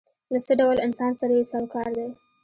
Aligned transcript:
له 0.31 0.39
څه 0.45 0.53
ډول 0.59 0.77
انسان 0.87 1.11
سره 1.19 1.33
یې 1.37 1.43
سر 1.51 1.63
و 1.65 1.71
کار 1.73 1.89
دی. 1.97 2.09